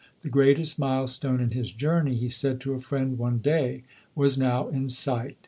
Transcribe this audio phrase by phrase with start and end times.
[0.23, 3.83] The greatest milestone in his journey, he said to a friend one day,
[4.15, 5.37] was now in sight.